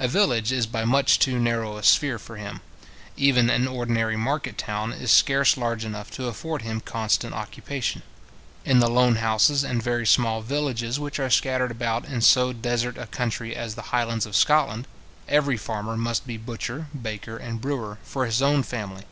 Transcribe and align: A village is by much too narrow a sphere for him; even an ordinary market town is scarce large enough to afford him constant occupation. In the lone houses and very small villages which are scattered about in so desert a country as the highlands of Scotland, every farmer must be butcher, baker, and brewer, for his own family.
A 0.00 0.08
village 0.08 0.50
is 0.50 0.66
by 0.66 0.84
much 0.84 1.20
too 1.20 1.38
narrow 1.38 1.76
a 1.76 1.84
sphere 1.84 2.18
for 2.18 2.36
him; 2.36 2.60
even 3.16 3.48
an 3.48 3.68
ordinary 3.68 4.16
market 4.16 4.58
town 4.58 4.92
is 4.92 5.12
scarce 5.12 5.56
large 5.56 5.84
enough 5.84 6.10
to 6.10 6.26
afford 6.26 6.62
him 6.62 6.80
constant 6.80 7.34
occupation. 7.36 8.02
In 8.64 8.80
the 8.80 8.90
lone 8.90 9.14
houses 9.14 9.62
and 9.62 9.80
very 9.80 10.08
small 10.08 10.42
villages 10.42 10.98
which 10.98 11.20
are 11.20 11.30
scattered 11.30 11.70
about 11.70 12.04
in 12.04 12.20
so 12.20 12.52
desert 12.52 12.98
a 12.98 13.06
country 13.06 13.54
as 13.54 13.76
the 13.76 13.82
highlands 13.94 14.26
of 14.26 14.34
Scotland, 14.34 14.88
every 15.28 15.56
farmer 15.56 15.96
must 15.96 16.26
be 16.26 16.36
butcher, 16.36 16.88
baker, 16.92 17.36
and 17.36 17.60
brewer, 17.60 17.98
for 18.02 18.26
his 18.26 18.42
own 18.42 18.64
family. 18.64 19.04